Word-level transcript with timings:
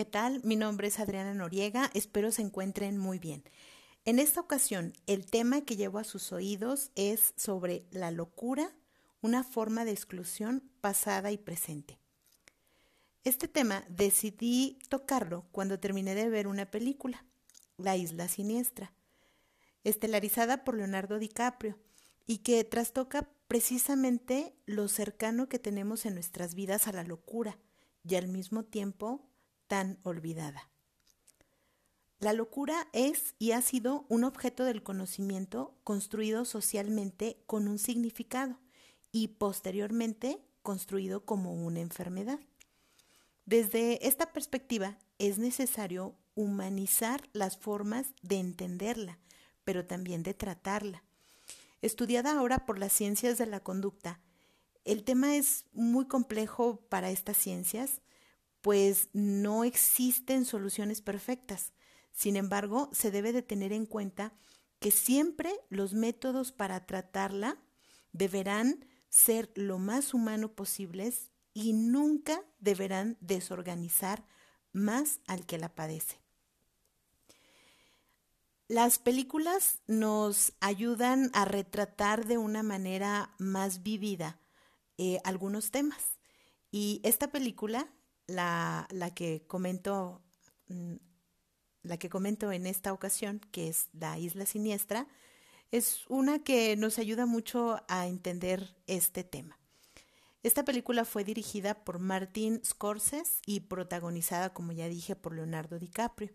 ¿qué 0.00 0.06
tal? 0.06 0.40
Mi 0.44 0.56
nombre 0.56 0.88
es 0.88 0.98
Adriana 0.98 1.34
Noriega, 1.34 1.90
espero 1.92 2.32
se 2.32 2.40
encuentren 2.40 2.96
muy 2.96 3.18
bien. 3.18 3.44
En 4.06 4.18
esta 4.18 4.40
ocasión, 4.40 4.94
el 5.06 5.26
tema 5.26 5.60
que 5.60 5.76
llevo 5.76 5.98
a 5.98 6.04
sus 6.04 6.32
oídos 6.32 6.90
es 6.94 7.34
sobre 7.36 7.84
la 7.90 8.10
locura, 8.10 8.74
una 9.20 9.44
forma 9.44 9.84
de 9.84 9.90
exclusión 9.90 10.62
pasada 10.80 11.32
y 11.32 11.36
presente. 11.36 11.98
Este 13.24 13.46
tema 13.46 13.84
decidí 13.90 14.78
tocarlo 14.88 15.44
cuando 15.52 15.78
terminé 15.78 16.14
de 16.14 16.30
ver 16.30 16.46
una 16.46 16.70
película, 16.70 17.26
La 17.76 17.98
Isla 17.98 18.26
Siniestra, 18.26 18.94
estelarizada 19.84 20.64
por 20.64 20.76
Leonardo 20.76 21.18
DiCaprio, 21.18 21.78
y 22.26 22.38
que 22.38 22.64
trastoca 22.64 23.28
precisamente 23.48 24.54
lo 24.64 24.88
cercano 24.88 25.50
que 25.50 25.58
tenemos 25.58 26.06
en 26.06 26.14
nuestras 26.14 26.54
vidas 26.54 26.88
a 26.88 26.92
la 26.92 27.04
locura 27.04 27.58
y 28.02 28.14
al 28.14 28.28
mismo 28.28 28.64
tiempo 28.64 29.29
tan 29.70 30.00
olvidada. 30.02 30.68
La 32.18 32.32
locura 32.32 32.88
es 32.92 33.36
y 33.38 33.52
ha 33.52 33.62
sido 33.62 34.04
un 34.08 34.24
objeto 34.24 34.64
del 34.64 34.82
conocimiento 34.82 35.78
construido 35.84 36.44
socialmente 36.44 37.40
con 37.46 37.68
un 37.68 37.78
significado 37.78 38.58
y 39.12 39.28
posteriormente 39.28 40.44
construido 40.62 41.24
como 41.24 41.54
una 41.54 41.78
enfermedad. 41.78 42.40
Desde 43.46 44.08
esta 44.08 44.32
perspectiva 44.32 44.98
es 45.20 45.38
necesario 45.38 46.16
humanizar 46.34 47.28
las 47.32 47.56
formas 47.56 48.06
de 48.22 48.40
entenderla, 48.40 49.20
pero 49.62 49.86
también 49.86 50.24
de 50.24 50.34
tratarla. 50.34 51.04
Estudiada 51.80 52.36
ahora 52.36 52.66
por 52.66 52.80
las 52.80 52.92
ciencias 52.92 53.38
de 53.38 53.46
la 53.46 53.60
conducta, 53.60 54.18
el 54.84 55.04
tema 55.04 55.36
es 55.36 55.64
muy 55.72 56.08
complejo 56.08 56.80
para 56.88 57.10
estas 57.10 57.36
ciencias, 57.36 58.00
pues 58.60 59.08
no 59.12 59.64
existen 59.64 60.44
soluciones 60.44 61.00
perfectas. 61.00 61.72
Sin 62.12 62.36
embargo, 62.36 62.90
se 62.92 63.10
debe 63.10 63.32
de 63.32 63.42
tener 63.42 63.72
en 63.72 63.86
cuenta 63.86 64.34
que 64.78 64.90
siempre 64.90 65.52
los 65.68 65.94
métodos 65.94 66.52
para 66.52 66.86
tratarla 66.86 67.58
deberán 68.12 68.86
ser 69.08 69.50
lo 69.54 69.78
más 69.78 70.14
humano 70.14 70.52
posibles 70.52 71.30
y 71.52 71.72
nunca 71.72 72.42
deberán 72.58 73.16
desorganizar 73.20 74.24
más 74.72 75.20
al 75.26 75.46
que 75.46 75.58
la 75.58 75.74
padece. 75.74 76.20
Las 78.68 79.00
películas 79.00 79.80
nos 79.88 80.52
ayudan 80.60 81.30
a 81.32 81.44
retratar 81.44 82.26
de 82.26 82.38
una 82.38 82.62
manera 82.62 83.34
más 83.38 83.82
vívida 83.82 84.38
eh, 84.96 85.18
algunos 85.24 85.72
temas. 85.72 86.18
Y 86.70 87.00
esta 87.02 87.32
película, 87.32 87.88
la, 88.30 88.86
la 88.90 89.14
que 89.14 89.44
comento, 89.46 90.22
mm, 90.68 90.94
la 91.82 91.96
que 91.98 92.08
en 92.08 92.66
esta 92.66 92.92
ocasión, 92.92 93.40
que 93.52 93.68
es 93.68 93.88
La 93.92 94.18
Isla 94.18 94.46
Siniestra, 94.46 95.06
es 95.70 96.04
una 96.08 96.42
que 96.42 96.76
nos 96.76 96.98
ayuda 96.98 97.26
mucho 97.26 97.82
a 97.88 98.06
entender 98.06 98.76
este 98.86 99.24
tema. 99.24 99.58
Esta 100.42 100.64
película 100.64 101.04
fue 101.04 101.22
dirigida 101.22 101.84
por 101.84 101.98
Martin 101.98 102.64
Scorsese 102.64 103.40
y 103.46 103.60
protagonizada, 103.60 104.54
como 104.54 104.72
ya 104.72 104.88
dije, 104.88 105.14
por 105.14 105.34
Leonardo 105.34 105.78
DiCaprio. 105.78 106.30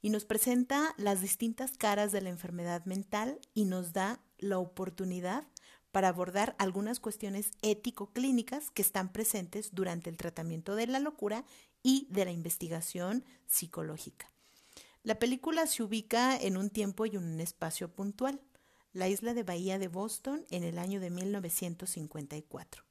Y 0.00 0.10
nos 0.10 0.24
presenta 0.24 0.94
las 0.96 1.20
distintas 1.20 1.76
caras 1.76 2.12
de 2.12 2.22
la 2.22 2.30
enfermedad 2.30 2.84
mental 2.86 3.38
y 3.54 3.66
nos 3.66 3.92
da 3.92 4.20
la 4.38 4.58
oportunidad 4.58 5.46
para 5.92 6.08
abordar 6.08 6.56
algunas 6.58 6.98
cuestiones 6.98 7.52
ético-clínicas 7.62 8.70
que 8.70 8.82
están 8.82 9.12
presentes 9.12 9.74
durante 9.74 10.10
el 10.10 10.16
tratamiento 10.16 10.74
de 10.74 10.86
la 10.86 10.98
locura 10.98 11.44
y 11.82 12.08
de 12.10 12.24
la 12.24 12.32
investigación 12.32 13.24
psicológica. 13.46 14.30
La 15.04 15.18
película 15.18 15.66
se 15.66 15.82
ubica 15.82 16.36
en 16.36 16.56
un 16.56 16.70
tiempo 16.70 17.06
y 17.06 17.16
un 17.16 17.40
espacio 17.40 17.92
puntual, 17.92 18.40
la 18.92 19.08
isla 19.08 19.34
de 19.34 19.42
Bahía 19.42 19.78
de 19.78 19.88
Boston 19.88 20.46
en 20.50 20.64
el 20.64 20.78
año 20.78 21.00
de 21.00 21.10
1954. 21.10 22.84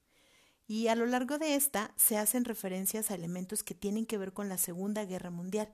Y 0.68 0.88
a 0.88 0.96
lo 0.96 1.06
largo 1.06 1.38
de 1.38 1.56
esta 1.56 1.94
se 1.98 2.18
hacen 2.18 2.46
referencias 2.46 3.12
a 3.12 3.16
elementos 3.16 3.64
que 3.64 3.76
tienen 3.76 4.06
que 4.06 4.18
ver 4.18 4.34
con 4.34 4.48
la 4.48 4.58
Segunda 4.58 5.06
Guerra 5.06 5.30
Mundial. 5.30 5.74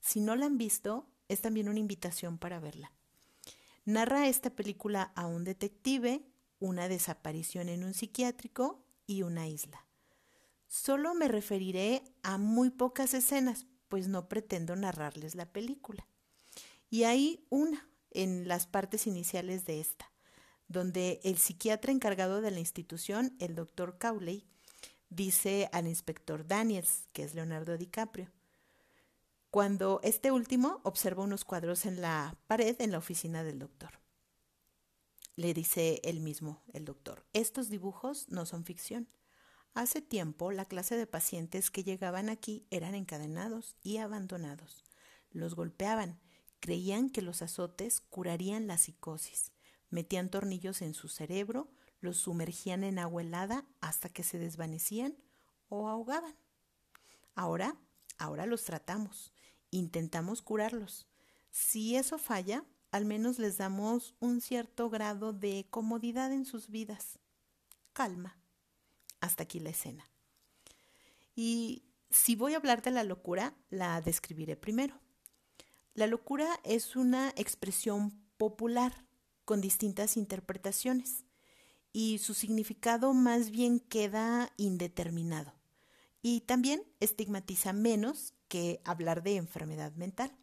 Si 0.00 0.20
no 0.20 0.36
la 0.36 0.46
han 0.46 0.58
visto, 0.58 1.06
es 1.28 1.40
también 1.42 1.68
una 1.68 1.78
invitación 1.78 2.38
para 2.38 2.60
verla. 2.60 2.92
Narra 3.84 4.28
esta 4.28 4.50
película 4.50 5.12
a 5.14 5.26
un 5.26 5.44
detective 5.44 6.22
una 6.62 6.88
desaparición 6.88 7.68
en 7.68 7.82
un 7.82 7.92
psiquiátrico 7.92 8.84
y 9.04 9.22
una 9.22 9.48
isla. 9.48 9.84
Solo 10.68 11.12
me 11.12 11.26
referiré 11.26 12.04
a 12.22 12.38
muy 12.38 12.70
pocas 12.70 13.14
escenas, 13.14 13.66
pues 13.88 14.06
no 14.06 14.28
pretendo 14.28 14.76
narrarles 14.76 15.34
la 15.34 15.46
película. 15.46 16.06
Y 16.88 17.02
hay 17.02 17.44
una 17.50 17.88
en 18.12 18.46
las 18.46 18.68
partes 18.68 19.08
iniciales 19.08 19.64
de 19.64 19.80
esta, 19.80 20.12
donde 20.68 21.20
el 21.24 21.36
psiquiatra 21.36 21.90
encargado 21.90 22.40
de 22.40 22.52
la 22.52 22.60
institución, 22.60 23.36
el 23.40 23.56
doctor 23.56 23.98
Cowley, 23.98 24.46
dice 25.10 25.68
al 25.72 25.88
inspector 25.88 26.46
Daniels, 26.46 27.08
que 27.12 27.24
es 27.24 27.34
Leonardo 27.34 27.76
DiCaprio, 27.76 28.30
cuando 29.50 30.00
este 30.04 30.30
último 30.30 30.80
observa 30.84 31.24
unos 31.24 31.44
cuadros 31.44 31.86
en 31.86 32.00
la 32.00 32.36
pared 32.46 32.80
en 32.80 32.92
la 32.92 32.98
oficina 32.98 33.42
del 33.42 33.58
doctor 33.58 34.01
le 35.36 35.54
dice 35.54 36.00
él 36.04 36.20
mismo, 36.20 36.62
el 36.72 36.84
doctor, 36.84 37.26
estos 37.32 37.68
dibujos 37.68 38.28
no 38.28 38.44
son 38.46 38.64
ficción. 38.64 39.08
Hace 39.74 40.02
tiempo 40.02 40.52
la 40.52 40.66
clase 40.66 40.96
de 40.96 41.06
pacientes 41.06 41.70
que 41.70 41.84
llegaban 41.84 42.28
aquí 42.28 42.66
eran 42.70 42.94
encadenados 42.94 43.76
y 43.82 43.96
abandonados. 43.96 44.84
Los 45.30 45.54
golpeaban, 45.54 46.20
creían 46.60 47.08
que 47.08 47.22
los 47.22 47.40
azotes 47.40 48.00
curarían 48.00 48.66
la 48.66 48.76
psicosis, 48.76 49.52
metían 49.88 50.30
tornillos 50.30 50.82
en 50.82 50.92
su 50.92 51.08
cerebro, 51.08 51.70
los 52.00 52.18
sumergían 52.18 52.84
en 52.84 52.98
agua 52.98 53.22
helada 53.22 53.64
hasta 53.80 54.10
que 54.10 54.22
se 54.22 54.38
desvanecían 54.38 55.16
o 55.68 55.88
ahogaban. 55.88 56.36
Ahora, 57.34 57.76
ahora 58.18 58.44
los 58.44 58.64
tratamos, 58.64 59.32
intentamos 59.70 60.42
curarlos. 60.42 61.06
Si 61.50 61.96
eso 61.96 62.18
falla, 62.18 62.64
al 62.92 63.06
menos 63.06 63.38
les 63.38 63.56
damos 63.56 64.14
un 64.20 64.40
cierto 64.40 64.90
grado 64.90 65.32
de 65.32 65.66
comodidad 65.70 66.32
en 66.32 66.44
sus 66.44 66.68
vidas. 66.68 67.18
Calma. 67.92 68.38
Hasta 69.20 69.42
aquí 69.42 69.58
la 69.60 69.70
escena. 69.70 70.08
Y 71.34 71.82
si 72.10 72.36
voy 72.36 72.54
a 72.54 72.58
hablar 72.58 72.82
de 72.82 72.90
la 72.90 73.02
locura, 73.02 73.54
la 73.70 74.00
describiré 74.00 74.56
primero. 74.56 75.00
La 75.94 76.06
locura 76.06 76.60
es 76.64 76.94
una 76.94 77.30
expresión 77.36 78.22
popular 78.36 79.06
con 79.44 79.60
distintas 79.60 80.16
interpretaciones 80.16 81.24
y 81.92 82.18
su 82.18 82.34
significado 82.34 83.14
más 83.14 83.50
bien 83.50 83.80
queda 83.80 84.52
indeterminado 84.56 85.54
y 86.22 86.42
también 86.42 86.84
estigmatiza 87.00 87.72
menos 87.72 88.34
que 88.48 88.80
hablar 88.84 89.22
de 89.22 89.36
enfermedad 89.36 89.92
mental. 89.94 90.36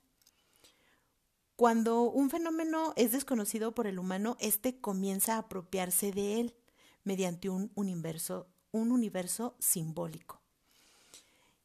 Cuando 1.59 2.03
un 2.03 2.29
fenómeno 2.29 2.93
es 2.95 3.11
desconocido 3.11 3.75
por 3.75 3.85
el 3.85 3.99
humano, 3.99 4.37
éste 4.39 4.79
comienza 4.79 5.35
a 5.35 5.39
apropiarse 5.39 6.13
de 6.13 6.39
él 6.39 6.55
mediante 7.03 7.49
un 7.49 7.69
universo, 7.75 8.47
un 8.71 8.93
universo 8.93 9.57
simbólico. 9.59 10.39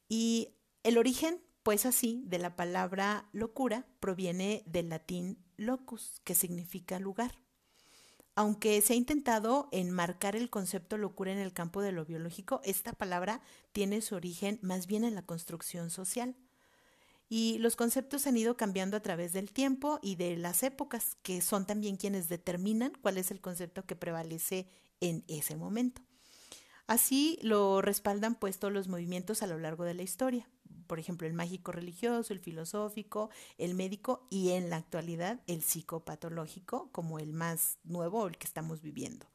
Y 0.09 0.49
el 0.83 0.99
origen, 0.99 1.41
pues 1.63 1.87
así, 1.87 2.25
de 2.27 2.39
la 2.41 2.57
palabra 2.57 3.29
locura 3.31 3.87
proviene 4.01 4.65
del 4.67 4.89
latín 4.89 5.39
locus, 5.57 6.21
que 6.25 6.35
significa 6.35 6.99
lugar. 6.99 7.39
Aunque 8.35 8.81
se 8.81 8.95
ha 8.95 8.97
intentado 8.97 9.69
enmarcar 9.71 10.35
el 10.35 10.51
concepto 10.51 10.99
locura 10.99 11.31
en 11.31 11.39
el 11.39 11.53
campo 11.53 11.83
de 11.83 11.93
lo 11.93 12.05
biológico, 12.05 12.61
esta 12.65 12.95
palabra 12.95 13.43
tiene 13.71 14.01
su 14.01 14.17
origen 14.17 14.59
más 14.61 14.89
bien 14.89 15.05
en 15.05 15.15
la 15.15 15.23
construcción 15.23 15.91
social. 15.91 16.35
Y 17.37 17.59
los 17.59 17.75
conceptos 17.75 18.29
han 18.29 18.37
ido 18.37 18.57
cambiando 18.57 18.97
a 18.97 19.01
través 19.01 19.33
del 19.33 19.51
tiempo 19.51 19.99
y 20.01 20.15
de 20.15 20.37
las 20.37 20.63
épocas, 20.63 21.17
que 21.25 21.41
son 21.41 21.67
también 21.67 21.97
quienes 21.97 22.29
determinan 22.29 22.93
cuál 23.03 23.19
es 23.19 23.33
el 23.33 23.41
concepto 23.41 23.85
que 23.85 23.97
prevalece 23.97 24.69
en 25.01 25.25
ese 25.27 25.57
momento. 25.57 26.01
Así 26.87 27.41
lo 27.43 27.83
respaldan 27.83 28.37
pues 28.37 28.61
todos 28.61 28.73
los 28.73 28.87
movimientos 28.87 29.43
a 29.43 29.49
lo 29.49 29.59
largo 29.59 29.83
de 29.83 29.95
la 29.95 30.05
historia, 30.05 30.49
por 30.87 31.01
ejemplo 31.01 31.27
el 31.27 31.35
mágico 31.35 31.73
religioso, 31.73 32.33
el 32.33 32.39
filosófico, 32.39 33.31
el 33.59 33.75
médico 33.75 34.29
y 34.31 34.51
en 34.51 34.71
la 34.71 34.77
actualidad 34.77 35.41
el 35.49 35.61
psicopatológico 35.61 36.93
como 36.93 37.19
el 37.19 37.33
más 37.33 37.81
nuevo 37.83 38.21
o 38.21 38.29
el 38.29 38.39
que 38.39 38.47
estamos 38.47 38.81
viviendo. 38.81 39.27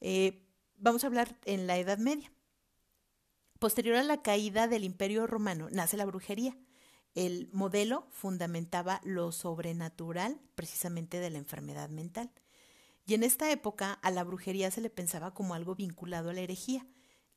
Eh, 0.00 0.48
vamos 0.78 1.04
a 1.04 1.08
hablar 1.08 1.36
en 1.44 1.66
la 1.66 1.76
Edad 1.76 1.98
Media. 1.98 2.32
Posterior 3.58 3.96
a 3.96 4.02
la 4.02 4.22
caída 4.22 4.68
del 4.68 4.84
Imperio 4.84 5.26
Romano 5.26 5.68
nace 5.70 5.98
la 5.98 6.06
brujería 6.06 6.56
el 7.14 7.48
modelo 7.52 8.06
fundamentaba 8.10 9.00
lo 9.04 9.30
sobrenatural 9.32 10.40
precisamente 10.54 11.20
de 11.20 11.30
la 11.30 11.38
enfermedad 11.38 11.88
mental. 11.88 12.30
Y 13.06 13.14
en 13.14 13.22
esta 13.22 13.50
época 13.50 13.92
a 13.92 14.10
la 14.10 14.24
brujería 14.24 14.70
se 14.70 14.80
le 14.80 14.90
pensaba 14.90 15.34
como 15.34 15.54
algo 15.54 15.74
vinculado 15.74 16.30
a 16.30 16.32
la 16.32 16.40
herejía. 16.40 16.86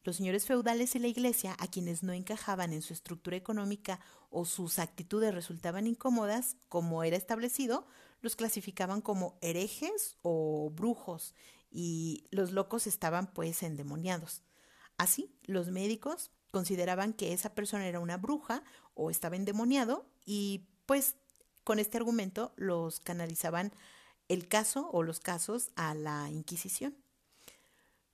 los 0.03 0.15
señores 0.15 0.45
feudales 0.45 0.95
y 0.95 1.00
la 1.00 1.07
iglesia, 1.09 1.53
a 1.59 1.68
quienes 1.68 2.01
no 2.01 2.13
encajaban 2.13 2.71
en 2.71 2.81
su 2.81 2.94
estructura 2.94 3.35
económica 3.35 4.00
o 4.29 4.45
sus 4.45 4.79
actitudes 4.79 5.33
resultaban 5.33 5.85
incómodas, 5.85 6.56
como 6.69 7.03
era 7.03 7.18
establecido, 7.18 7.85
los 8.21 8.38
clasificaban 8.38 9.01
como 9.01 9.38
herejes 9.41 10.15
o 10.21 10.71
brujos 10.73 11.35
y 11.69 12.25
los 12.31 12.53
locos 12.53 12.88
estaban 12.88 13.27
pues 13.33 13.62
endemoniados. 13.63 14.44
Así, 14.97 15.35
los 15.44 15.71
médicos 15.71 16.31
consideraban 16.57 17.13
que 17.13 17.33
esa 17.33 17.54
persona 17.54 17.86
era 17.86 18.00
una 18.00 18.18
bruja 18.18 18.63
o 18.95 19.12
estaba 19.12 19.36
endemoniado 19.36 20.09
y 20.25 20.65
pues 20.88 21.15
con 21.63 21.77
este 21.77 21.98
argumento 21.98 22.51
los 22.56 23.00
canalizaban 23.00 23.71
el 24.27 24.48
caso 24.48 24.89
o 24.92 25.04
los 25.04 25.19
casos 25.19 25.69
a 25.75 25.94
la 25.94 26.31
Inquisición. 26.31 26.98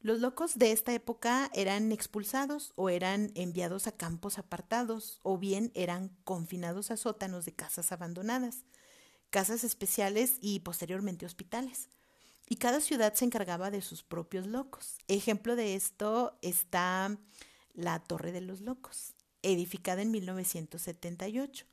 Los 0.02 0.20
locos 0.20 0.58
de 0.58 0.74
esta 0.74 0.94
época 0.94 1.50
eran 1.54 1.94
expulsados 1.94 2.74
o 2.76 2.90
eran 2.90 3.32
enviados 3.36 3.88
a 3.88 3.94
campos 3.94 4.38
apartados 4.38 5.22
o 5.24 5.38
bien 5.38 5.72
eran 5.74 6.10
confinados 6.26 6.92
a 6.92 6.98
sótanos 6.98 7.46
de 7.46 7.54
casas 7.54 7.94
abandonadas, 7.94 8.66
casas 9.30 9.64
especiales 9.64 10.36
y 10.42 10.60
posteriormente 10.60 11.26
hospitales. 11.26 11.88
Y 12.50 12.58
cada 12.58 12.82
ciudad 12.82 13.14
se 13.14 13.24
encargaba 13.24 13.72
de 13.72 13.82
sus 13.82 14.04
propios 14.04 14.48
locos. 14.48 14.98
Ejemplo 15.08 15.56
de 15.56 15.76
esto 15.76 16.38
está 16.42 17.18
la 17.74 18.00
Torre 18.00 18.32
de 18.32 18.42
los 18.42 18.62
Locos, 18.62 19.16
edificada 19.42 20.02
en 20.02 20.12
1978. 20.12 21.66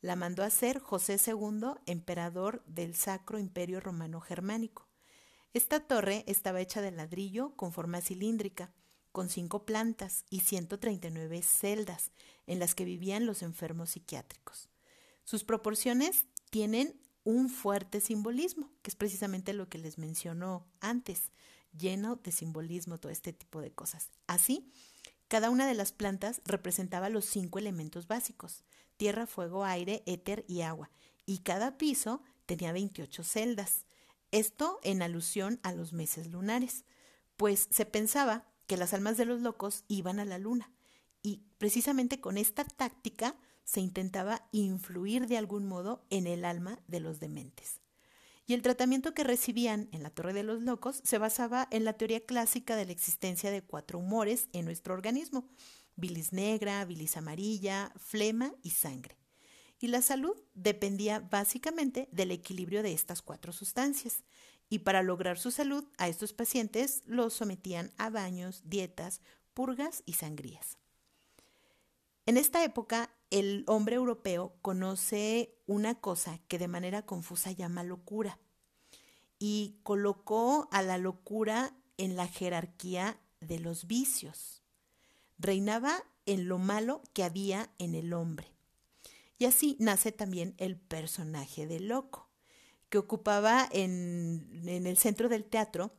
La 0.00 0.16
mandó 0.16 0.42
a 0.42 0.46
hacer 0.46 0.80
José 0.80 1.18
II, 1.24 1.74
emperador 1.86 2.62
del 2.66 2.94
Sacro 2.94 3.38
Imperio 3.38 3.80
Romano 3.80 4.20
Germánico. 4.20 4.88
Esta 5.54 5.80
torre 5.80 6.24
estaba 6.26 6.60
hecha 6.60 6.82
de 6.82 6.90
ladrillo 6.90 7.54
con 7.56 7.72
forma 7.72 8.00
cilíndrica, 8.00 8.72
con 9.12 9.28
cinco 9.28 9.64
plantas 9.64 10.24
y 10.28 10.40
139 10.40 11.42
celdas 11.42 12.10
en 12.46 12.58
las 12.58 12.74
que 12.74 12.84
vivían 12.84 13.26
los 13.26 13.42
enfermos 13.42 13.90
psiquiátricos. 13.90 14.68
Sus 15.22 15.44
proporciones 15.44 16.26
tienen 16.50 17.00
un 17.22 17.48
fuerte 17.48 18.00
simbolismo, 18.00 18.70
que 18.82 18.90
es 18.90 18.96
precisamente 18.96 19.52
lo 19.52 19.68
que 19.68 19.78
les 19.78 19.96
mencionó 19.96 20.66
antes, 20.80 21.30
lleno 21.72 22.16
de 22.16 22.32
simbolismo 22.32 22.98
todo 22.98 23.12
este 23.12 23.32
tipo 23.32 23.60
de 23.60 23.72
cosas. 23.72 24.10
Así, 24.26 24.70
cada 25.34 25.50
una 25.50 25.66
de 25.66 25.74
las 25.74 25.90
plantas 25.90 26.40
representaba 26.44 27.08
los 27.08 27.24
cinco 27.24 27.58
elementos 27.58 28.06
básicos, 28.06 28.62
tierra, 28.96 29.26
fuego, 29.26 29.64
aire, 29.64 30.04
éter 30.06 30.44
y 30.46 30.60
agua, 30.60 30.92
y 31.26 31.38
cada 31.38 31.76
piso 31.76 32.22
tenía 32.46 32.70
28 32.70 33.24
celdas. 33.24 33.84
Esto 34.30 34.78
en 34.84 35.02
alusión 35.02 35.58
a 35.64 35.72
los 35.72 35.92
meses 35.92 36.28
lunares, 36.28 36.84
pues 37.36 37.66
se 37.72 37.84
pensaba 37.84 38.46
que 38.68 38.76
las 38.76 38.94
almas 38.94 39.16
de 39.16 39.24
los 39.24 39.40
locos 39.40 39.82
iban 39.88 40.20
a 40.20 40.24
la 40.24 40.38
luna, 40.38 40.70
y 41.20 41.42
precisamente 41.58 42.20
con 42.20 42.38
esta 42.38 42.62
táctica 42.62 43.34
se 43.64 43.80
intentaba 43.80 44.46
influir 44.52 45.26
de 45.26 45.36
algún 45.36 45.66
modo 45.66 46.06
en 46.10 46.28
el 46.28 46.44
alma 46.44 46.78
de 46.86 47.00
los 47.00 47.18
dementes. 47.18 47.80
Y 48.46 48.54
el 48.54 48.62
tratamiento 48.62 49.14
que 49.14 49.24
recibían 49.24 49.88
en 49.92 50.02
la 50.02 50.10
Torre 50.10 50.32
de 50.32 50.42
los 50.42 50.62
Locos 50.62 51.00
se 51.02 51.18
basaba 51.18 51.66
en 51.70 51.84
la 51.84 51.94
teoría 51.94 52.24
clásica 52.24 52.76
de 52.76 52.84
la 52.84 52.92
existencia 52.92 53.50
de 53.50 53.62
cuatro 53.62 53.98
humores 53.98 54.48
en 54.52 54.64
nuestro 54.66 54.94
organismo, 54.94 55.48
bilis 55.96 56.32
negra, 56.32 56.84
bilis 56.84 57.16
amarilla, 57.16 57.92
flema 57.96 58.52
y 58.62 58.70
sangre 58.70 59.16
y 59.84 59.88
la 59.88 60.00
salud 60.00 60.34
dependía 60.54 61.20
básicamente 61.20 62.08
del 62.10 62.30
equilibrio 62.30 62.82
de 62.82 62.94
estas 62.94 63.20
cuatro 63.20 63.52
sustancias. 63.52 64.24
Y 64.70 64.78
para 64.78 65.02
lograr 65.02 65.38
su 65.38 65.50
salud, 65.50 65.84
a 65.98 66.08
estos 66.08 66.32
pacientes 66.32 67.02
los 67.04 67.34
sometían 67.34 67.92
a 67.98 68.08
baños, 68.08 68.62
dietas, 68.64 69.20
purgas 69.52 70.02
y 70.06 70.14
sangrías. 70.14 70.78
En 72.24 72.38
esta 72.38 72.64
época, 72.64 73.10
el 73.34 73.64
hombre 73.66 73.96
europeo 73.96 74.54
conoce 74.62 75.58
una 75.66 75.96
cosa 75.96 76.38
que 76.46 76.56
de 76.56 76.68
manera 76.68 77.02
confusa 77.02 77.50
llama 77.50 77.82
locura 77.82 78.38
y 79.40 79.80
colocó 79.82 80.68
a 80.70 80.82
la 80.82 80.98
locura 80.98 81.74
en 81.96 82.14
la 82.14 82.28
jerarquía 82.28 83.18
de 83.40 83.58
los 83.58 83.88
vicios. 83.88 84.62
Reinaba 85.36 86.04
en 86.26 86.46
lo 86.46 86.58
malo 86.58 87.02
que 87.12 87.24
había 87.24 87.72
en 87.78 87.96
el 87.96 88.12
hombre. 88.12 88.52
Y 89.36 89.46
así 89.46 89.76
nace 89.80 90.12
también 90.12 90.54
el 90.58 90.76
personaje 90.76 91.66
de 91.66 91.80
loco, 91.80 92.30
que 92.88 92.98
ocupaba 92.98 93.68
en, 93.72 94.62
en 94.64 94.86
el 94.86 94.96
centro 94.96 95.28
del 95.28 95.44
teatro. 95.44 95.92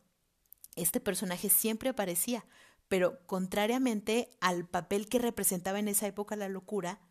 Este 0.77 1.01
personaje 1.01 1.49
siempre 1.49 1.89
aparecía, 1.89 2.45
pero 2.87 3.27
contrariamente 3.27 4.29
al 4.39 4.65
papel 4.65 5.09
que 5.09 5.19
representaba 5.19 5.79
en 5.79 5.89
esa 5.89 6.07
época 6.07 6.37
la 6.37 6.47
locura, 6.47 7.01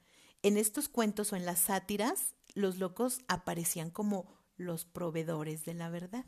en 0.45 0.59
estos 0.59 0.91
cuentos 0.91 1.33
o 1.33 1.37
en 1.37 1.47
las 1.47 1.59
sátiras, 1.59 2.35
los 2.55 2.77
locos 2.77 3.21
aparecían 3.29 3.91
como 3.91 4.27
los 4.57 4.85
proveedores 4.85 5.65
de 5.65 5.73
la 5.73 5.89
verdad. 5.89 6.27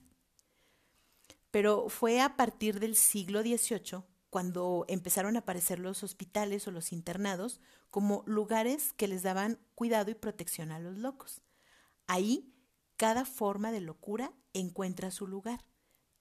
Pero 1.51 1.91
fue 1.91 2.23
a 2.23 2.35
partir 2.35 2.81
del 2.81 2.97
siglo 2.97 3.43
XVIII 3.43 4.05
cuando 4.31 4.87
empezaron 4.89 5.37
a 5.37 5.41
aparecer 5.41 5.79
los 5.79 6.03
hospitales 6.03 6.67
o 6.67 6.71
los 6.71 6.93
internados 6.93 7.61
como 7.91 8.23
lugares 8.27 8.95
que 8.95 9.07
les 9.07 9.23
daban 9.23 9.59
cuidado 9.75 10.11
y 10.11 10.15
protección 10.15 10.73
a 10.73 10.81
los 10.81 10.97
locos. 10.97 11.43
Ahí 12.07 12.55
cada 12.97 13.27
forma 13.27 13.71
de 13.71 13.83
locura 13.83 14.33
encuentra 14.55 15.11
su 15.11 15.27
lugar 15.27 15.67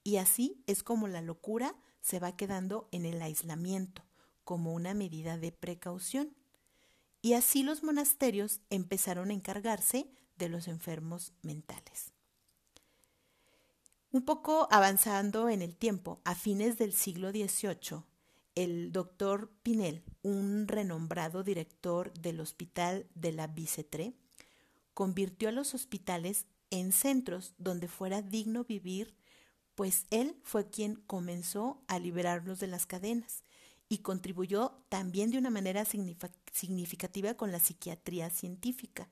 y 0.04 0.18
así 0.18 0.62
es 0.68 0.84
como 0.84 1.08
la 1.08 1.22
locura 1.22 1.78
se 2.02 2.20
va 2.20 2.36
quedando 2.36 2.90
en 2.92 3.06
el 3.06 3.22
aislamiento 3.22 4.06
como 4.44 4.74
una 4.74 4.94
medida 4.94 5.38
de 5.38 5.54
precaución. 5.54 6.36
Y 7.26 7.34
así 7.34 7.64
los 7.64 7.82
monasterios 7.82 8.62
empezaron 8.70 9.32
a 9.32 9.34
encargarse 9.34 10.06
de 10.38 10.48
los 10.48 10.68
enfermos 10.68 11.34
mentales. 11.42 12.14
Un 14.12 14.26
poco 14.26 14.68
avanzando 14.70 15.50
en 15.50 15.64
el 15.64 15.76
tiempo, 15.76 16.22
a 16.24 16.36
fines 16.36 16.78
del 16.78 16.94
siglo 16.94 17.32
XVIII, 17.32 18.04
el 18.54 18.92
doctor 18.92 19.50
Pinel, 19.64 20.04
un 20.22 20.68
renombrado 20.68 21.42
director 21.42 22.14
del 22.14 22.40
Hospital 22.42 23.08
de 23.16 23.32
la 23.32 23.48
Bicetre, 23.48 24.14
convirtió 24.94 25.50
a 25.50 25.52
los 25.52 25.74
hospitales 25.74 26.46
en 26.70 26.92
centros 26.92 27.56
donde 27.58 27.88
fuera 27.88 28.22
digno 28.22 28.66
vivir, 28.66 29.16
pues 29.74 30.06
él 30.12 30.38
fue 30.44 30.70
quien 30.70 30.98
comenzó 31.08 31.82
a 31.88 31.98
liberarlos 31.98 32.60
de 32.60 32.68
las 32.68 32.86
cadenas 32.86 33.45
y 33.88 34.00
contribuyó 34.00 34.84
también 34.90 35.32
de 35.32 35.38
una 35.38 35.50
manera 35.50 35.86
significativa 35.86 37.36
con 37.36 37.52
la 37.52 37.60
psiquiatría 37.60 38.30
científica. 38.30 39.10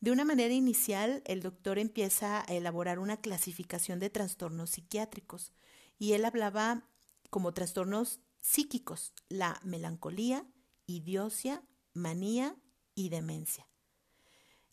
De 0.00 0.10
una 0.10 0.24
manera 0.24 0.52
inicial, 0.52 1.22
el 1.26 1.40
doctor 1.40 1.78
empieza 1.78 2.40
a 2.40 2.54
elaborar 2.54 2.98
una 2.98 3.18
clasificación 3.18 4.00
de 4.00 4.10
trastornos 4.10 4.70
psiquiátricos 4.70 5.52
y 5.98 6.14
él 6.14 6.24
hablaba 6.24 6.88
como 7.30 7.54
trastornos 7.54 8.20
psíquicos, 8.40 9.14
la 9.28 9.60
melancolía, 9.62 10.44
idiocia, 10.86 11.62
manía 11.94 12.56
y 12.96 13.10
demencia. 13.10 13.68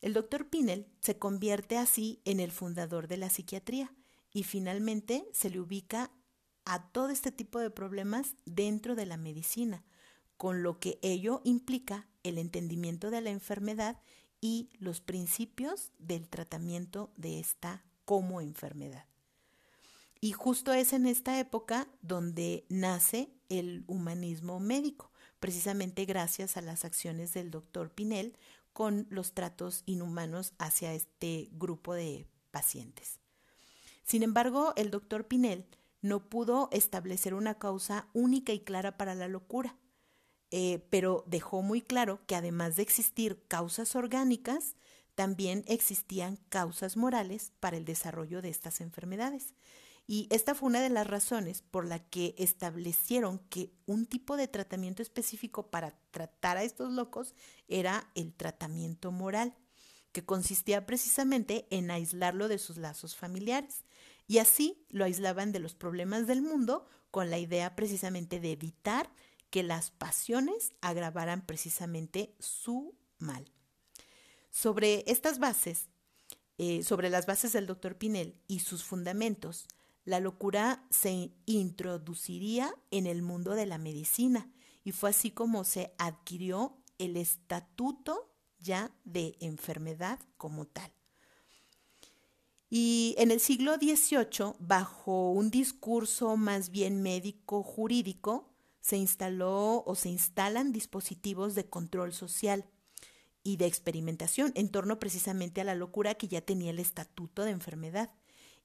El 0.01 0.13
doctor 0.13 0.50
Pinel 0.50 0.88
se 1.01 1.19
convierte 1.19 1.77
así 1.77 2.21
en 2.25 2.39
el 2.39 2.51
fundador 2.51 3.07
de 3.07 3.17
la 3.17 3.29
psiquiatría 3.29 3.93
y 4.31 4.43
finalmente 4.43 5.27
se 5.33 5.50
le 5.50 5.59
ubica 5.59 6.12
a 6.70 6.84
todo 6.92 7.10
este 7.10 7.32
tipo 7.32 7.58
de 7.58 7.72
problemas 7.72 8.36
dentro 8.46 8.94
de 8.94 9.08
la 9.08 9.18
medicina, 9.18 9.84
con 10.38 10.62
lo 10.62 10.80
que 10.80 11.00
ello 11.02 11.42
implica 11.44 12.08
el 12.22 12.38
entendimiento 12.38 13.10
de 13.10 13.22
la 13.22 13.32
enfermedad 13.32 14.00
y 14.40 14.70
los 14.78 15.02
principios 15.02 15.92
del 15.98 16.30
tratamiento 16.30 17.12
de 17.18 17.40
esta 17.40 17.84
como 18.06 18.40
enfermedad. 18.40 19.08
Y 20.22 20.34
justo 20.34 20.72
es 20.72 20.94
en 20.94 21.08
esta 21.08 21.40
época 21.40 21.88
donde 22.04 22.68
nace 22.70 23.34
el 23.50 23.84
humanismo 23.88 24.60
médico, 24.60 25.12
precisamente 25.40 26.06
gracias 26.06 26.56
a 26.56 26.62
las 26.62 26.86
acciones 26.86 27.34
del 27.34 27.50
doctor 27.50 27.92
Pinel 27.92 28.38
con 28.74 29.08
los 29.10 29.34
tratos 29.34 29.82
inhumanos 29.88 30.54
hacia 30.60 30.94
este 30.94 31.50
grupo 31.52 31.96
de 31.96 32.28
pacientes. 32.52 33.20
Sin 34.04 34.22
embargo, 34.22 34.74
el 34.76 34.92
doctor 34.92 35.28
Pinel 35.28 35.66
no 36.01 36.29
pudo 36.29 36.70
establecer 36.72 37.34
una 37.34 37.56
causa 37.60 38.08
única 38.13 38.53
y 38.53 38.60
clara 38.60 38.98
para 38.98 39.15
la 39.15 39.27
locura, 39.27 39.77
eh, 40.51 40.86
pero 40.89 41.24
dejó 41.27 41.62
muy 41.62 41.82
claro 41.82 42.25
que 42.25 42.36
además 42.36 42.75
de 42.75 42.84
existir 42.84 43.44
causas 43.48 43.96
orgánicas, 43.96 44.75
también 45.15 45.65
existían 45.68 46.38
causas 46.48 46.96
morales 46.96 47.51
para 47.60 47.75
el 47.75 47.84
desarrollo 47.84 48.41
de 48.41 48.50
estas 48.50 48.79
enfermedades. 48.79 49.53
Y 50.08 50.27
esta 50.32 50.56
fue 50.56 50.70
una 50.70 50.82
de 50.82 50.89
las 50.89 51.06
razones 51.06 51.62
por 51.62 51.86
la 51.86 52.00
que 52.00 52.34
establecieron 52.39 53.38
que 53.50 53.72
un 53.86 54.08
tipo 54.08 54.38
de 54.38 54.48
tratamiento 54.48 55.03
específico 55.03 55.70
para 55.70 56.00
tratar 56.10 56.58
a 56.58 56.63
estos 56.63 56.91
locos 56.91 57.36
era 57.68 58.10
el 58.15 58.34
tratamiento 58.34 59.12
moral, 59.12 59.56
que 60.12 60.25
consistía 60.25 60.88
precisamente 60.88 61.68
en 61.70 61.91
aislarlo 61.91 62.48
de 62.48 62.58
sus 62.58 62.77
lazos 62.77 63.15
familiares. 63.15 63.84
Y 64.29 64.38
así 64.38 64.86
lo 64.89 65.05
aislaban 65.05 65.51
de 65.51 65.57
los 65.57 65.74
problemas 65.74 66.27
del 66.27 66.43
mundo 66.43 66.86
con 67.09 67.31
la 67.31 67.39
idea 67.39 67.75
precisamente 67.75 68.39
de 68.39 68.51
evitar 68.51 69.12
que 69.50 69.63
las 69.63 69.89
pasiones 69.89 70.71
agravaran 70.81 71.43
precisamente 71.48 72.36
su 72.38 72.95
mal. 73.17 73.51
Sobre 74.51 75.03
estas 75.07 75.39
bases, 75.39 75.89
eh, 76.59 76.83
sobre 76.83 77.09
las 77.09 77.25
bases 77.25 77.53
del 77.53 77.65
doctor 77.65 77.98
Pinel 77.98 78.39
y 78.48 78.59
sus 78.59 78.83
fundamentos, 78.83 79.67
la 80.05 80.19
locura 80.19 80.86
se 80.91 81.31
introduciría 81.48 82.71
en 82.91 83.07
el 83.07 83.24
mundo 83.24 83.55
de 83.55 83.65
la 83.65 83.79
medicina 83.79 84.51
y 84.83 84.91
fue 84.91 85.09
así 85.09 85.31
como 85.31 85.63
se 85.63 85.95
adquirió 85.98 86.77
el 87.00 87.17
estatuto 87.17 88.31
ya 88.59 88.91
de 89.05 89.38
enfermedad 89.39 90.19
como 90.38 90.67
tal. 90.67 90.99
Y 92.70 93.16
en 93.18 93.32
el 93.32 93.40
siglo 93.40 93.76
XVIII, 93.76 94.54
bajo 94.60 95.32
un 95.32 95.50
discurso 95.50 96.38
más 96.38 96.70
bien 96.70 97.02
médico-jurídico, 97.02 98.48
se 98.80 98.98
instaló 98.98 99.84
o 99.86 99.96
se 99.96 100.10
instalan 100.10 100.72
dispositivos 100.72 101.56
de 101.56 101.68
control 101.68 102.14
social 102.14 102.66
y 103.44 103.58
de 103.58 103.66
experimentación 103.66 104.52
en 104.56 104.70
torno 104.70 105.00
precisamente 105.00 105.62
a 105.62 105.64
la 105.64 105.76
locura 105.76 106.16
que 106.16 106.28
ya 106.28 106.42
tenía 106.42 106.70
el 106.70 106.80
estatuto 106.80 107.44
de 107.44 107.52
enfermedad. 107.52 108.12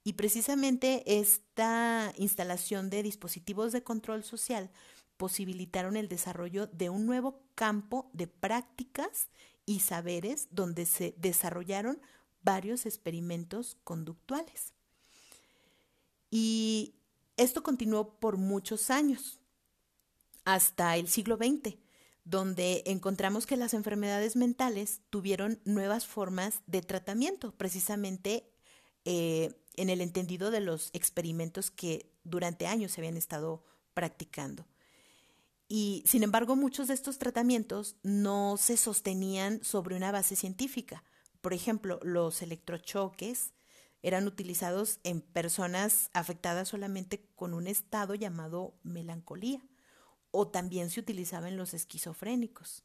Y 0.03 0.15
precisamente 0.15 1.03
esta 1.21 2.13
instalación 2.19 2.91
de 2.91 3.03
dispositivos 3.03 3.73
de 3.73 3.83
control 3.83 4.23
social 4.23 4.71
posibilitaron 5.17 5.97
el 5.97 6.09
desarrollo 6.09 6.67
de 6.67 6.91
un 6.91 7.07
nuevo 7.07 7.43
campo 7.55 8.11
de 8.13 8.27
prácticas 8.27 9.31
y 9.65 9.81
saberes 9.81 10.49
donde 10.51 10.85
se 10.85 11.15
desarrollaron 11.17 12.03
varios 12.45 12.87
experimentos 12.87 13.77
conductuales. 13.85 14.73
Y 16.31 16.95
esto 17.37 17.63
continuó 17.63 18.19
por 18.19 18.37
muchos 18.37 18.91
años, 18.91 19.41
hasta 20.45 20.97
el 20.97 21.09
siglo 21.09 21.37
XX, 21.37 21.77
donde 22.25 22.83
encontramos 22.87 23.47
que 23.47 23.57
las 23.57 23.75
enfermedades 23.75 24.37
mentales 24.37 25.01
tuvieron 25.11 25.61
nuevas 25.65 26.07
formas 26.07 26.63
de 26.67 26.83
tratamiento, 26.83 27.53
precisamente 27.53 28.51
eh, 29.05 29.53
en 29.77 29.91
el 29.91 30.01
entendido 30.01 30.51
de 30.51 30.61
los 30.61 30.91
experimentos 30.93 31.71
que 31.71 32.11
durante 32.25 32.67
años 32.67 32.93
se 32.93 33.01
habían 33.01 33.17
estado 33.17 33.65
practicando. 33.93 34.67
Y 35.69 36.03
sin 36.07 36.23
embargo, 36.23 36.57
muchos 36.57 36.89
de 36.89 36.95
estos 36.95 37.19
tratamientos 37.19 37.97
no 38.03 38.57
se 38.59 38.77
sostenían 38.77 39.63
sobre 39.65 39.97
una 39.97 40.13
base 40.13 40.37
científica. 40.37 41.05
Por 41.45 41.53
ejemplo, 41.53 42.01
los 42.03 42.41
electrochoques 42.41 43.53
eran 44.01 44.27
utilizados 44.27 44.99
en 45.03 45.21
personas 45.21 46.09
afectadas 46.15 46.69
solamente 46.69 47.29
con 47.37 47.53
un 47.53 47.67
estado 47.67 48.15
llamado 48.15 48.79
melancolía, 48.83 49.61
o 50.31 50.49
también 50.49 50.89
se 50.89 51.01
utilizaba 51.01 51.51
en 51.51 51.59
los 51.59 51.75
esquizofrénicos. 51.75 52.83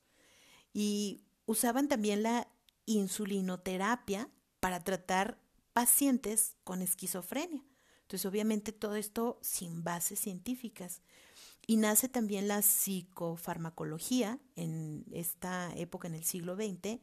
Y 0.73 1.23
usaban 1.45 1.87
también 1.87 2.21
la 2.21 2.49
insulinoterapia 2.85 4.29
para 4.59 4.83
tratar 4.83 5.39
pacientes 5.71 6.57
con 6.65 6.81
esquizofrenia. 6.81 7.63
Entonces, 8.01 8.25
obviamente 8.25 8.73
todo 8.73 8.95
esto 8.95 9.39
sin 9.41 9.85
bases 9.85 10.19
científicas. 10.19 11.01
Y 11.65 11.77
nace 11.77 12.09
también 12.09 12.49
la 12.49 12.61
psicofarmacología 12.61 14.37
en 14.57 15.05
esta 15.13 15.73
época, 15.77 16.09
en 16.09 16.15
el 16.15 16.25
siglo 16.25 16.57
XX, 16.57 16.99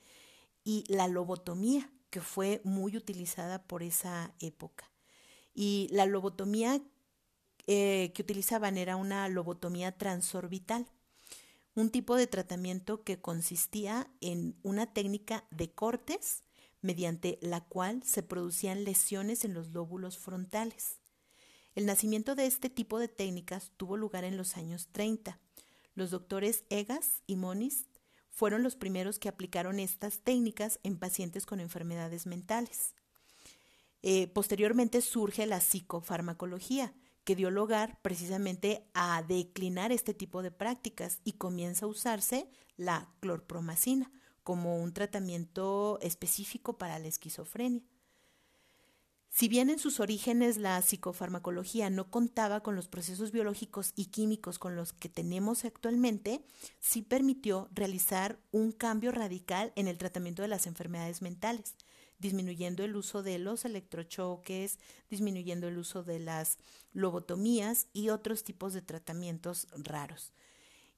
y 0.67 0.85
la 0.89 1.07
lobotomía, 1.07 1.89
que 2.11 2.21
fue 2.21 2.61
muy 2.65 2.97
utilizada 2.97 3.63
por 3.63 3.85
esa 3.85 4.35
época. 4.41 4.91
Y 5.55 5.87
la 5.93 6.07
lobotomía 6.07 6.83
eh, 7.69 8.11
que 8.15 8.23
utilizaban 8.23 8.77
era 8.77 8.97
una 8.97 9.29
lobotomía 9.29 9.97
transorbital, 9.97 10.89
un 11.77 11.91
tipo 11.91 12.17
de 12.17 12.27
tratamiento 12.27 13.05
que 13.05 13.21
consistía 13.21 14.11
en 14.21 14.57
una 14.65 14.93
técnica 14.93 15.47
de 15.53 15.71
cortes 15.71 16.43
mediante 16.83 17.39
la 17.41 17.61
cual 17.61 18.03
se 18.03 18.25
producían 18.25 18.83
lesiones 18.83 19.45
en 19.45 19.55
los 19.55 19.69
lóbulos 19.71 20.19
frontales. 20.19 20.99
El 21.77 21.87
nacimiento 21.87 22.35
de 22.35 22.47
este 22.47 22.71
tipo 22.71 22.99
de 22.99 23.07
técnicas 23.07 23.71
tuvo 23.77 23.97
lugar 23.97 24.25
en 24.25 24.37
los 24.37 24.57
años 24.57 24.89
30. 24.91 25.39
Los 25.95 26.11
doctores 26.11 26.65
Egas 26.71 27.23
y 27.29 27.37
Moniz 27.37 27.87
fueron 28.37 28.62
los 28.62 28.76
primeros 28.76 29.19
que 29.19 29.31
aplicaron 29.31 29.81
estas 29.81 30.21
técnicas 30.21 30.78
en 30.83 30.99
pacientes 30.99 31.47
con 31.47 31.59
enfermedades 31.59 32.26
mentales. 32.26 32.95
Eh, 34.02 34.26
posteriormente 34.28 35.00
surge 35.00 35.47
la 35.47 35.62
psicofarmacología, 35.62 36.93
que 37.25 37.35
dio 37.35 37.50
lugar 37.50 37.99
precisamente 38.02 38.87
a 38.93 39.23
declinar 39.23 39.90
este 39.90 40.12
tipo 40.12 40.43
de 40.43 40.50
prácticas 40.50 41.21
y 41.25 41.33
comienza 41.33 41.87
a 41.87 41.88
usarse 41.88 42.50
la 42.76 43.11
clorpromacina 43.21 44.12
como 44.43 44.83
un 44.83 44.93
tratamiento 44.93 45.99
específico 46.02 46.76
para 46.76 46.99
la 46.99 47.09
esquizofrenia. 47.09 47.83
Si 49.38 49.49
bien 49.49 49.69
en 49.69 49.78
sus 49.78 50.00
orígenes 50.00 50.57
la 50.57 50.81
psicofarmacología 50.81 51.90
no 51.90 52.11
contaba 52.11 52.62
con 52.62 52.75
los 52.75 52.88
procesos 52.88 53.33
biológicos 53.33 53.93
y 53.95 54.07
químicos 54.07 54.59
con 54.59 54.76
los 54.76 54.95
que 54.95 55.11
tenemos 55.11 55.66
actualmente, 55.66 56.40
sí 56.81 57.02
permitió 57.02 57.69
realizar 57.71 58.38
un 58.50 58.73
cambio 58.73 59.12
radical 59.12 59.75
en 59.76 59.88
el 59.88 59.99
tratamiento 59.99 60.40
de 60.40 60.49
las 60.49 60.66
enfermedades 60.66 61.21
mentales, 61.21 61.75
disminuyendo 62.19 62.83
el 62.83 62.97
uso 62.97 63.23
de 63.23 63.38
los 63.38 63.66
electrochoques, 63.66 64.78
disminuyendo 65.11 65.69
el 65.69 65.76
uso 65.76 66.02
de 66.02 66.19
las 66.19 66.57
lobotomías 66.95 67.88
y 67.93 68.09
otros 68.09 68.43
tipos 68.43 68.73
de 68.73 68.81
tratamientos 68.81 69.69
raros. 69.76 70.33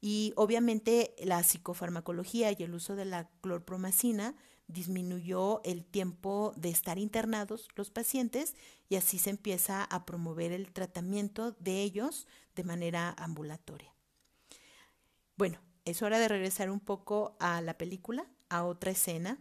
Y 0.00 0.33
obviamente 0.37 1.14
la 1.19 1.43
psicofarmacología 1.43 2.52
y 2.52 2.62
el 2.62 2.75
uso 2.75 2.95
de 2.95 3.05
la 3.05 3.28
clorpromacina 3.40 4.37
disminuyó 4.69 5.62
el 5.64 5.85
tiempo 5.85 6.52
de 6.57 6.69
estar 6.69 6.99
internados 6.99 7.69
los 7.75 7.90
pacientes 7.90 8.55
y 8.88 8.97
así 8.97 9.19
se 9.19 9.31
empieza 9.31 9.83
a 9.83 10.05
promover 10.05 10.52
el 10.52 10.73
tratamiento 10.73 11.52
de 11.52 11.83
ellos 11.83 12.26
de 12.55 12.64
manera 12.64 13.14
ambulatoria. 13.19 13.95
Bueno, 15.37 15.59
es 15.85 16.02
hora 16.02 16.19
de 16.19 16.28
regresar 16.28 16.71
un 16.71 16.81
poco 16.81 17.37
a 17.40 17.61
la 17.62 17.78
película, 17.78 18.28
a 18.50 18.64
otra 18.64 18.90
escena 18.90 19.38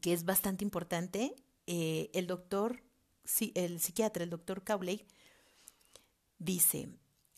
que 0.00 0.12
es 0.12 0.24
bastante 0.24 0.64
importante. 0.64 1.34
Eh, 1.66 2.10
el 2.12 2.26
doctor, 2.26 2.82
el 3.54 3.80
psiquiatra, 3.80 4.22
el 4.24 4.30
doctor 4.30 4.62
Cowley, 4.62 5.06
dice 6.38 6.90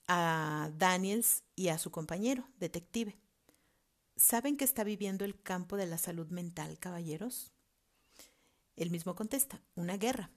a 0.09 0.71
Daniels 0.77 1.45
y 1.55 1.69
a 1.69 1.79
su 1.79 1.91
compañero, 1.91 2.49
detective, 2.59 3.17
¿Saben 4.19 4.57
que 4.57 4.65
está 4.65 4.83
viviendo 4.83 5.25
el 5.25 5.41
campo 5.41 5.77
de 5.77 5.87
la 5.87 5.97
salud 5.97 6.27
mental, 6.31 6.81
caballeros? 6.81 7.53
Él 8.75 8.91
mismo 8.91 9.15
contesta, 9.15 9.63
una 9.77 9.97
guerra. 9.97 10.33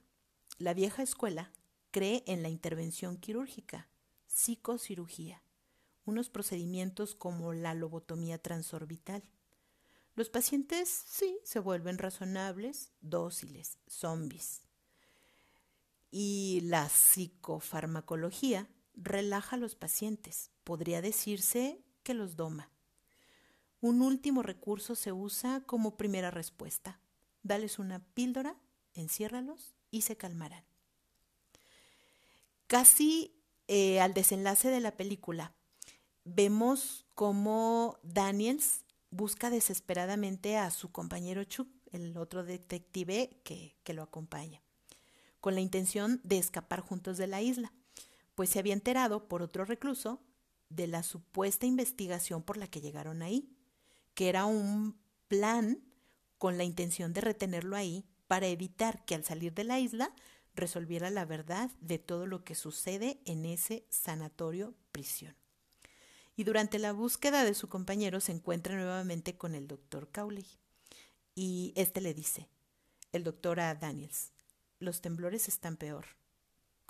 La 0.58 0.72
vieja 0.72 1.02
escuela 1.02 1.50
cree 1.90 2.22
en 2.28 2.44
la 2.44 2.48
intervención 2.48 3.16
quirúrgica, 3.16 3.88
psicocirugía, 4.28 5.42
unos 6.04 6.30
procedimientos 6.30 7.16
como 7.16 7.54
la 7.54 7.74
lobotomía 7.74 8.38
transorbital. 8.38 9.24
Los 10.14 10.30
pacientes 10.30 10.88
sí 10.88 11.40
se 11.42 11.58
vuelven 11.58 11.98
razonables, 11.98 12.92
dóciles, 13.00 13.78
zombies. 13.88 14.62
Y 16.12 16.60
la 16.62 16.88
psicofarmacología 16.88 18.68
relaja 18.94 19.56
a 19.56 19.58
los 19.58 19.74
pacientes, 19.74 20.50
podría 20.64 21.02
decirse 21.02 21.82
que 22.02 22.14
los 22.14 22.36
doma. 22.36 22.70
Un 23.80 24.00
último 24.02 24.42
recurso 24.42 24.94
se 24.94 25.12
usa 25.12 25.62
como 25.66 25.96
primera 25.96 26.30
respuesta. 26.30 27.00
Dales 27.42 27.78
una 27.78 27.98
píldora, 28.14 28.56
enciérralos 28.94 29.74
y 29.90 30.02
se 30.02 30.16
calmarán. 30.16 30.64
Casi 32.68 33.34
eh, 33.68 34.00
al 34.00 34.14
desenlace 34.14 34.68
de 34.68 34.80
la 34.80 34.96
película, 34.96 35.52
vemos 36.24 37.06
cómo 37.14 37.98
Daniels 38.02 38.84
busca 39.10 39.50
desesperadamente 39.50 40.56
a 40.56 40.70
su 40.70 40.90
compañero 40.92 41.44
Chuck, 41.44 41.68
el 41.90 42.16
otro 42.16 42.44
detective 42.44 43.40
que, 43.44 43.76
que 43.84 43.92
lo 43.92 44.02
acompaña, 44.02 44.62
con 45.40 45.54
la 45.54 45.60
intención 45.60 46.20
de 46.24 46.38
escapar 46.38 46.80
juntos 46.80 47.18
de 47.18 47.26
la 47.26 47.42
isla, 47.42 47.72
pues 48.34 48.50
se 48.50 48.58
había 48.58 48.74
enterado 48.74 49.28
por 49.28 49.42
otro 49.42 49.64
recluso 49.64 50.22
de 50.68 50.86
la 50.86 51.02
supuesta 51.02 51.66
investigación 51.66 52.42
por 52.42 52.56
la 52.56 52.66
que 52.66 52.80
llegaron 52.80 53.22
ahí 53.22 53.56
que 54.14 54.28
era 54.28 54.44
un 54.44 54.98
plan 55.28 55.82
con 56.38 56.58
la 56.58 56.64
intención 56.64 57.12
de 57.12 57.20
retenerlo 57.20 57.76
ahí 57.76 58.04
para 58.26 58.46
evitar 58.46 59.04
que 59.04 59.14
al 59.14 59.24
salir 59.24 59.54
de 59.54 59.64
la 59.64 59.78
isla 59.78 60.14
resolviera 60.54 61.10
la 61.10 61.24
verdad 61.24 61.70
de 61.80 61.98
todo 61.98 62.26
lo 62.26 62.44
que 62.44 62.54
sucede 62.54 63.20
en 63.24 63.44
ese 63.44 63.86
sanatorio 63.90 64.74
prisión. 64.90 65.36
Y 66.36 66.44
durante 66.44 66.78
la 66.78 66.92
búsqueda 66.92 67.44
de 67.44 67.54
su 67.54 67.68
compañero 67.68 68.20
se 68.20 68.32
encuentra 68.32 68.74
nuevamente 68.74 69.36
con 69.36 69.54
el 69.54 69.68
doctor 69.68 70.10
Cowley. 70.10 70.46
Y 71.34 71.72
este 71.76 72.00
le 72.00 72.14
dice, 72.14 72.48
el 73.12 73.22
doctor 73.24 73.60
a 73.60 73.74
Daniels, 73.74 74.32
los 74.78 75.00
temblores 75.00 75.48
están 75.48 75.76
peor. 75.76 76.06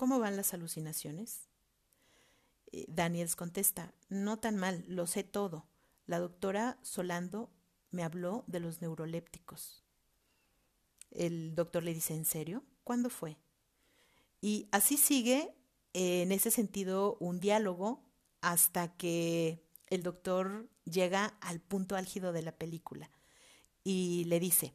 ¿Cómo 0.02 0.18
van 0.18 0.37
las 0.37 0.52
alucinaciones? 0.52 1.49
Eh, 2.73 2.87
Daniels 2.88 3.37
contesta, 3.37 3.94
no 4.09 4.37
tan 4.37 4.56
mal, 4.56 4.85
lo 4.88 5.06
sé 5.06 5.23
todo. 5.23 5.68
La 6.06 6.18
doctora 6.18 6.80
Solando 6.82 7.52
me 7.92 8.02
habló 8.02 8.42
de 8.49 8.59
los 8.59 8.80
neurolépticos. 8.80 9.85
El 11.12 11.54
doctor 11.54 11.85
le 11.85 11.94
dice, 11.94 12.14
¿en 12.14 12.25
serio? 12.25 12.64
¿Cuándo 12.82 13.11
fue? 13.11 13.38
Y 14.40 14.66
así 14.73 14.97
sigue 14.97 15.54
en 15.92 16.32
ese 16.32 16.50
sentido 16.50 17.16
un 17.21 17.38
diálogo 17.38 18.02
hasta 18.40 18.97
que 18.97 19.64
el 19.87 20.02
doctor 20.02 20.68
llega 20.85 21.26
al 21.40 21.61
punto 21.61 21.94
álgido 21.94 22.32
de 22.32 22.42
la 22.42 22.59
película 22.59 23.09
y 23.85 24.25
le 24.25 24.40
dice 24.40 24.75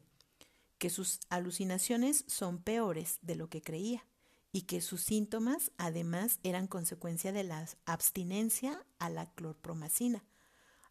que 0.78 0.88
sus 0.88 1.20
alucinaciones 1.28 2.24
son 2.28 2.62
peores 2.62 3.18
de 3.20 3.34
lo 3.34 3.50
que 3.50 3.60
creía 3.60 4.07
y 4.52 4.62
que 4.62 4.80
sus 4.80 5.02
síntomas 5.02 5.72
además 5.76 6.40
eran 6.42 6.66
consecuencia 6.66 7.32
de 7.32 7.44
la 7.44 7.66
abstinencia 7.84 8.84
a 8.98 9.10
la 9.10 9.32
clorpromacina, 9.34 10.24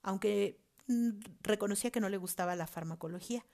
aunque 0.02 0.62
mm, 0.88 1.20
reconocía 1.42 1.92
que 1.92 2.00
no 2.00 2.10
le 2.10 2.18
gustaba 2.18 2.56
la 2.56 2.68
farmacología. 2.68 3.46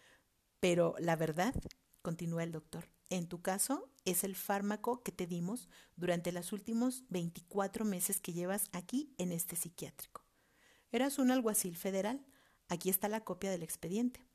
Pero 0.59 0.95
la 0.99 1.15
verdad, 1.15 1.53
continúa 2.01 2.43
el 2.43 2.51
doctor, 2.51 2.89
en 3.13 3.27
tu 3.27 3.41
caso 3.43 3.89
es 4.05 4.23
el 4.23 4.35
fármaco 4.35 5.03
que 5.03 5.11
te 5.11 5.27
dimos 5.27 5.69
durante 5.95 6.31
los 6.31 6.51
últimos 6.51 7.03
24 7.09 7.85
meses 7.85 8.19
que 8.19 8.33
llevas 8.33 8.69
aquí 8.71 9.13
en 9.19 9.31
este 9.31 9.55
psiquiátrico. 9.55 10.25
Eras 10.91 11.19
un 11.19 11.29
alguacil 11.29 11.77
federal. 11.77 12.25
Aquí 12.69 12.89
está 12.89 13.07
la 13.09 13.23
copia 13.23 13.51
del 13.51 13.61
expediente. 13.61 14.25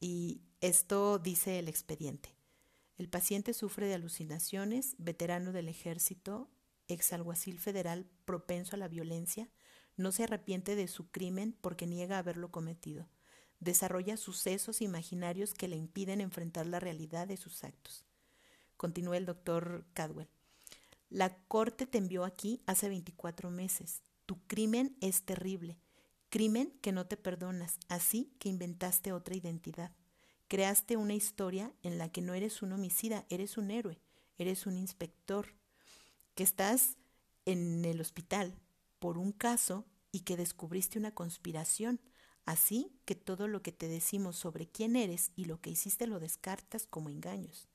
Y 0.00 0.42
esto 0.60 1.20
dice 1.20 1.60
el 1.60 1.68
expediente. 1.68 2.34
El 3.00 3.08
paciente 3.08 3.54
sufre 3.54 3.86
de 3.86 3.94
alucinaciones, 3.94 4.94
veterano 4.98 5.52
del 5.52 5.68
ejército, 5.68 6.50
exalguacil 6.86 7.58
federal 7.58 8.06
propenso 8.26 8.76
a 8.76 8.78
la 8.78 8.88
violencia, 8.88 9.48
no 9.96 10.12
se 10.12 10.24
arrepiente 10.24 10.76
de 10.76 10.86
su 10.86 11.10
crimen 11.10 11.56
porque 11.62 11.86
niega 11.86 12.18
haberlo 12.18 12.50
cometido. 12.50 13.08
Desarrolla 13.58 14.18
sucesos 14.18 14.82
imaginarios 14.82 15.54
que 15.54 15.66
le 15.66 15.76
impiden 15.76 16.20
enfrentar 16.20 16.66
la 16.66 16.78
realidad 16.78 17.26
de 17.26 17.38
sus 17.38 17.64
actos. 17.64 18.04
Continúa 18.76 19.16
el 19.16 19.24
doctor 19.24 19.86
Cadwell. 19.94 20.28
La 21.08 21.38
corte 21.48 21.86
te 21.86 21.96
envió 21.96 22.26
aquí 22.26 22.62
hace 22.66 22.90
24 22.90 23.50
meses. 23.50 24.02
Tu 24.26 24.46
crimen 24.46 24.98
es 25.00 25.22
terrible. 25.22 25.80
Crimen 26.28 26.78
que 26.82 26.92
no 26.92 27.06
te 27.06 27.16
perdonas, 27.16 27.78
así 27.88 28.36
que 28.38 28.50
inventaste 28.50 29.14
otra 29.14 29.34
identidad. 29.34 29.90
Creaste 30.50 30.96
una 30.96 31.14
historia 31.14 31.72
en 31.84 31.96
la 31.96 32.08
que 32.08 32.22
no 32.22 32.34
eres 32.34 32.60
un 32.60 32.72
homicida, 32.72 33.24
eres 33.30 33.56
un 33.56 33.70
héroe, 33.70 34.00
eres 34.36 34.66
un 34.66 34.76
inspector, 34.78 35.54
que 36.34 36.42
estás 36.42 36.96
en 37.44 37.84
el 37.84 38.00
hospital 38.00 38.58
por 38.98 39.16
un 39.16 39.30
caso 39.30 39.86
y 40.10 40.22
que 40.22 40.36
descubriste 40.36 40.98
una 40.98 41.14
conspiración. 41.14 42.00
Así 42.46 42.90
que 43.04 43.14
todo 43.14 43.46
lo 43.46 43.62
que 43.62 43.70
te 43.70 43.86
decimos 43.86 44.34
sobre 44.34 44.66
quién 44.66 44.96
eres 44.96 45.30
y 45.36 45.44
lo 45.44 45.60
que 45.60 45.70
hiciste 45.70 46.08
lo 46.08 46.18
descartas 46.18 46.88
como 46.88 47.10
engaños. 47.10 47.68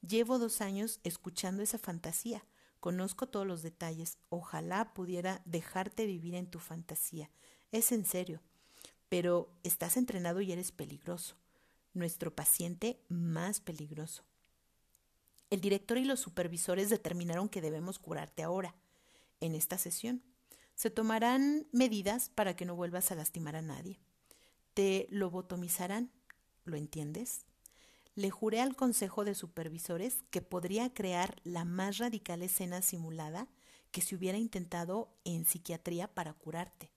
Llevo 0.00 0.38
dos 0.38 0.62
años 0.62 1.00
escuchando 1.04 1.62
esa 1.62 1.76
fantasía. 1.76 2.42
Conozco 2.80 3.28
todos 3.28 3.46
los 3.46 3.60
detalles. 3.60 4.16
Ojalá 4.30 4.94
pudiera 4.94 5.42
dejarte 5.44 6.06
vivir 6.06 6.36
en 6.36 6.46
tu 6.46 6.58
fantasía. 6.58 7.30
Es 7.70 7.92
en 7.92 8.06
serio. 8.06 8.40
Pero 9.10 9.52
estás 9.62 9.98
entrenado 9.98 10.40
y 10.40 10.52
eres 10.52 10.72
peligroso 10.72 11.36
nuestro 11.94 12.34
paciente 12.34 13.00
más 13.08 13.60
peligroso. 13.60 14.24
El 15.50 15.60
director 15.60 15.98
y 15.98 16.04
los 16.04 16.20
supervisores 16.20 16.90
determinaron 16.90 17.48
que 17.48 17.60
debemos 17.60 17.98
curarte 17.98 18.42
ahora, 18.42 18.74
en 19.40 19.54
esta 19.54 19.78
sesión. 19.78 20.22
Se 20.74 20.90
tomarán 20.90 21.66
medidas 21.72 22.28
para 22.28 22.54
que 22.54 22.64
no 22.64 22.76
vuelvas 22.76 23.10
a 23.10 23.14
lastimar 23.14 23.56
a 23.56 23.62
nadie. 23.62 23.98
Te 24.74 25.06
lobotomizarán, 25.10 26.10
¿lo 26.64 26.76
entiendes? 26.76 27.46
Le 28.14 28.30
juré 28.30 28.60
al 28.60 28.76
Consejo 28.76 29.24
de 29.24 29.34
Supervisores 29.34 30.24
que 30.30 30.42
podría 30.42 30.92
crear 30.92 31.40
la 31.44 31.64
más 31.64 31.98
radical 31.98 32.42
escena 32.42 32.82
simulada 32.82 33.48
que 33.90 34.02
se 34.02 34.14
hubiera 34.14 34.38
intentado 34.38 35.16
en 35.24 35.44
psiquiatría 35.44 36.12
para 36.12 36.34
curarte. 36.34 36.90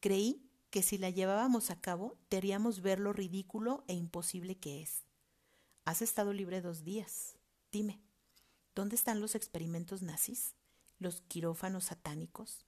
Creí 0.00 0.45
que 0.70 0.82
si 0.82 0.98
la 0.98 1.10
llevábamos 1.10 1.70
a 1.70 1.80
cabo, 1.80 2.16
te 2.28 2.36
haríamos 2.36 2.80
ver 2.80 3.00
lo 3.00 3.12
ridículo 3.12 3.84
e 3.88 3.94
imposible 3.94 4.56
que 4.56 4.82
es. 4.82 5.04
Has 5.84 6.02
estado 6.02 6.32
libre 6.32 6.60
dos 6.60 6.84
días. 6.84 7.36
Dime, 7.70 8.00
¿dónde 8.74 8.96
están 8.96 9.20
los 9.20 9.34
experimentos 9.34 10.02
nazis? 10.02 10.54
¿Los 10.98 11.20
quirófanos 11.22 11.84
satánicos? 11.84 12.66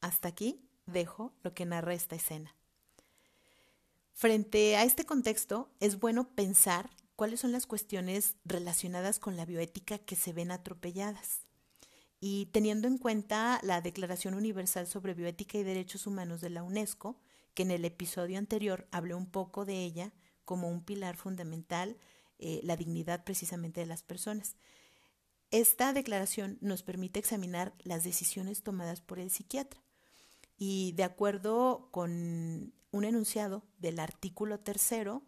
Hasta 0.00 0.28
aquí 0.28 0.68
dejo 0.86 1.32
lo 1.42 1.54
que 1.54 1.64
narra 1.64 1.94
esta 1.94 2.16
escena. 2.16 2.54
Frente 4.12 4.76
a 4.76 4.84
este 4.84 5.04
contexto, 5.04 5.70
es 5.80 5.98
bueno 5.98 6.28
pensar 6.34 6.90
cuáles 7.16 7.40
son 7.40 7.52
las 7.52 7.66
cuestiones 7.66 8.36
relacionadas 8.44 9.18
con 9.18 9.36
la 9.36 9.44
bioética 9.44 9.98
que 9.98 10.16
se 10.16 10.32
ven 10.32 10.50
atropelladas. 10.50 11.43
Y 12.26 12.46
teniendo 12.46 12.88
en 12.88 12.96
cuenta 12.96 13.60
la 13.62 13.82
Declaración 13.82 14.32
Universal 14.32 14.86
sobre 14.86 15.12
Bioética 15.12 15.58
y 15.58 15.62
Derechos 15.62 16.06
Humanos 16.06 16.40
de 16.40 16.48
la 16.48 16.62
UNESCO, 16.62 17.20
que 17.52 17.64
en 17.64 17.70
el 17.70 17.84
episodio 17.84 18.38
anterior 18.38 18.88
hablé 18.92 19.12
un 19.12 19.26
poco 19.26 19.66
de 19.66 19.84
ella 19.84 20.10
como 20.46 20.70
un 20.70 20.82
pilar 20.82 21.18
fundamental, 21.18 21.98
eh, 22.38 22.60
la 22.62 22.78
dignidad 22.78 23.24
precisamente 23.24 23.80
de 23.80 23.86
las 23.86 24.02
personas. 24.02 24.56
Esta 25.50 25.92
declaración 25.92 26.56
nos 26.62 26.82
permite 26.82 27.18
examinar 27.18 27.74
las 27.82 28.04
decisiones 28.04 28.62
tomadas 28.62 29.02
por 29.02 29.18
el 29.18 29.30
psiquiatra. 29.30 29.82
Y 30.56 30.92
de 30.92 31.04
acuerdo 31.04 31.90
con 31.90 32.72
un 32.90 33.04
enunciado 33.04 33.66
del 33.76 33.98
artículo 33.98 34.60
tercero, 34.60 35.26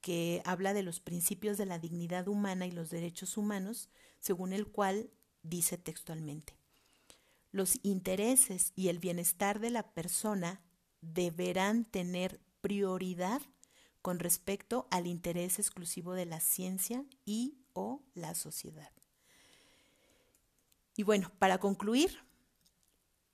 que 0.00 0.42
habla 0.44 0.74
de 0.74 0.82
los 0.82 0.98
principios 0.98 1.56
de 1.56 1.66
la 1.66 1.78
dignidad 1.78 2.26
humana 2.26 2.66
y 2.66 2.72
los 2.72 2.90
derechos 2.90 3.36
humanos, 3.36 3.90
según 4.18 4.52
el 4.52 4.66
cual 4.66 5.08
dice 5.42 5.78
textualmente, 5.78 6.54
los 7.50 7.78
intereses 7.82 8.72
y 8.74 8.88
el 8.88 8.98
bienestar 8.98 9.60
de 9.60 9.70
la 9.70 9.92
persona 9.92 10.60
deberán 11.00 11.84
tener 11.84 12.40
prioridad 12.60 13.42
con 14.00 14.18
respecto 14.18 14.88
al 14.90 15.06
interés 15.06 15.58
exclusivo 15.58 16.14
de 16.14 16.26
la 16.26 16.40
ciencia 16.40 17.04
y 17.24 17.58
o 17.72 18.02
la 18.14 18.34
sociedad. 18.34 18.90
Y 20.96 21.04
bueno, 21.04 21.30
para 21.38 21.58
concluir, 21.58 22.18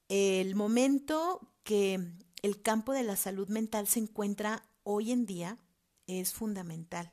el 0.09 0.55
momento 0.55 1.41
que 1.65 2.13
el 2.43 2.63
campo 2.63 2.93
de 2.93 3.03
la 3.03 3.17
salud 3.17 3.49
mental 3.49 3.87
se 3.87 4.01
encuentra 4.01 4.69
hoy 4.85 5.13
en 5.13 5.27
día 5.27 5.59
es 6.07 6.33
fundamental, 6.33 7.13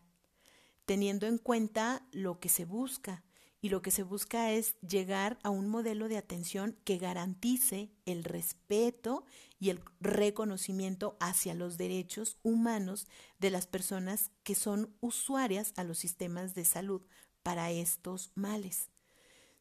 teniendo 0.85 1.25
en 1.25 1.37
cuenta 1.37 2.05
lo 2.11 2.39
que 2.39 2.49
se 2.49 2.65
busca, 2.65 3.23
y 3.61 3.69
lo 3.69 3.81
que 3.81 3.91
se 3.91 4.03
busca 4.03 4.51
es 4.51 4.75
llegar 4.81 5.39
a 5.43 5.49
un 5.49 5.67
modelo 5.67 6.07
de 6.07 6.17
atención 6.17 6.77
que 6.83 6.97
garantice 6.97 7.91
el 8.05 8.23
respeto 8.23 9.25
y 9.59 9.69
el 9.69 9.81
reconocimiento 9.99 11.17
hacia 11.19 11.53
los 11.53 11.77
derechos 11.77 12.37
humanos 12.43 13.07
de 13.39 13.49
las 13.49 13.65
personas 13.65 14.31
que 14.43 14.55
son 14.55 14.95
usuarias 14.99 15.73
a 15.77 15.83
los 15.83 15.97
sistemas 15.97 16.53
de 16.53 16.65
salud 16.65 17.01
para 17.41 17.71
estos 17.71 18.31
males. 18.35 18.89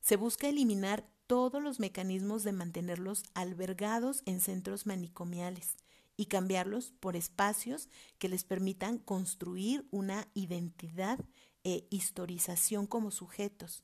Se 0.00 0.16
busca 0.16 0.48
eliminar 0.48 1.08
todos 1.26 1.62
los 1.62 1.80
mecanismos 1.80 2.44
de 2.44 2.52
mantenerlos 2.52 3.22
albergados 3.34 4.22
en 4.26 4.40
centros 4.40 4.86
manicomiales 4.86 5.76
y 6.16 6.26
cambiarlos 6.26 6.92
por 7.00 7.16
espacios 7.16 7.88
que 8.18 8.28
les 8.28 8.44
permitan 8.44 8.98
construir 8.98 9.86
una 9.90 10.28
identidad 10.34 11.18
e 11.64 11.86
historización 11.90 12.86
como 12.86 13.10
sujetos, 13.10 13.82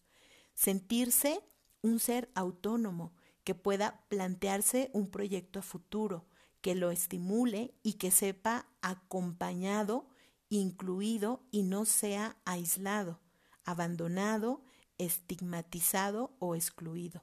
sentirse 0.55 1.41
un 1.83 1.99
ser 1.99 2.31
autónomo 2.35 3.13
que 3.45 3.55
pueda 3.55 4.05
plantearse 4.09 4.91
un 4.93 5.11
proyecto 5.11 5.59
a 5.59 5.63
futuro, 5.63 6.27
que 6.61 6.75
lo 6.75 6.91
estimule 6.91 7.75
y 7.83 7.95
que 7.95 8.11
sepa 8.11 8.69
acompañado, 8.83 10.07
incluido 10.51 11.43
y 11.51 11.63
no 11.63 11.85
sea 11.87 12.37
aislado, 12.45 13.21
abandonado, 13.65 14.63
estigmatizado 14.99 16.37
o 16.39 16.55
excluido. 16.55 17.23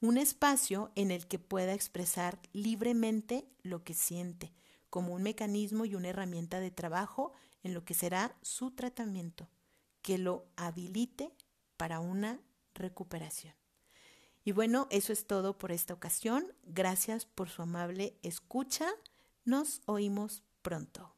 Un 0.00 0.16
espacio 0.16 0.90
en 0.94 1.10
el 1.10 1.26
que 1.26 1.38
pueda 1.38 1.74
expresar 1.74 2.40
libremente 2.52 3.46
lo 3.62 3.84
que 3.84 3.94
siente, 3.94 4.52
como 4.88 5.14
un 5.14 5.22
mecanismo 5.22 5.84
y 5.84 5.94
una 5.94 6.08
herramienta 6.08 6.60
de 6.60 6.70
trabajo 6.70 7.32
en 7.62 7.74
lo 7.74 7.84
que 7.84 7.94
será 7.94 8.36
su 8.42 8.70
tratamiento, 8.70 9.48
que 10.04 10.18
lo 10.18 10.46
habilite 10.56 11.34
para 11.78 11.98
una 11.98 12.38
recuperación. 12.74 13.54
Y 14.44 14.52
bueno, 14.52 14.86
eso 14.90 15.14
es 15.14 15.26
todo 15.26 15.56
por 15.56 15.72
esta 15.72 15.94
ocasión. 15.94 16.52
Gracias 16.62 17.24
por 17.24 17.48
su 17.48 17.62
amable 17.62 18.18
escucha. 18.22 18.86
Nos 19.46 19.80
oímos 19.86 20.42
pronto. 20.60 21.13